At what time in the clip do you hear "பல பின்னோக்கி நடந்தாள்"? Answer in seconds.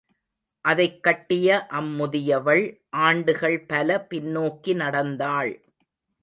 3.65-5.63